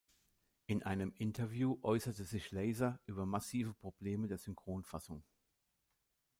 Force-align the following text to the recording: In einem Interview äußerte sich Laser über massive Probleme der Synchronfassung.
In 0.65 0.81
einem 0.81 1.13
Interview 1.19 1.77
äußerte 1.83 2.23
sich 2.23 2.49
Laser 2.49 2.99
über 3.05 3.27
massive 3.27 3.75
Probleme 3.75 4.25
der 4.27 4.39
Synchronfassung. 4.39 5.23